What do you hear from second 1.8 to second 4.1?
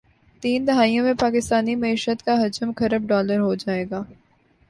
معیشت کا حجم کھرب ڈالرہوجائےگا